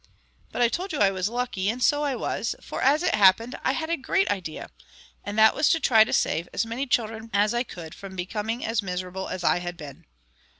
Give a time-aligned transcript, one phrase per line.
[0.51, 3.55] But I told you I was lucky, and so I was, for as it happened
[3.63, 4.71] I had a great idea;
[5.23, 8.65] and that was to try and save as many children as I could from being
[8.65, 10.05] as miserable as I had been.